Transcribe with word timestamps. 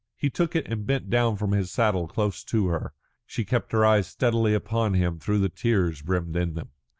He 0.15 0.31
took 0.31 0.55
it 0.55 0.67
and 0.67 0.87
bent 0.87 1.11
down 1.11 1.35
from 1.35 1.51
his 1.51 1.69
saddle 1.69 2.07
close 2.07 2.43
to 2.45 2.69
her. 2.69 2.95
She 3.27 3.45
kept 3.45 3.71
her 3.71 3.85
eyes 3.85 4.07
steadily 4.07 4.55
upon 4.55 4.95
him 4.95 5.19
though 5.23 5.37
the 5.37 5.47
tears 5.47 6.01
brimmed 6.01 6.35
in 6.35 6.55
them. 6.55 6.69